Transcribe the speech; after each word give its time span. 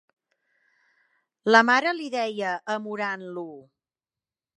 La 1.55 1.61
mare 1.69 1.93
li 1.99 2.07
deia, 2.15 2.55
amorant-lo,... 2.77 3.45